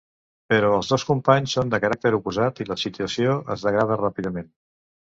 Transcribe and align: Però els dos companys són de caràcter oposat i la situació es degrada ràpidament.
Però 0.53 0.71
els 0.77 0.89
dos 0.93 1.05
companys 1.09 1.53
són 1.57 1.75
de 1.75 1.81
caràcter 1.85 2.15
oposat 2.21 2.65
i 2.67 2.69
la 2.73 2.81
situació 2.87 3.39
es 3.59 3.69
degrada 3.69 4.05
ràpidament. 4.07 4.53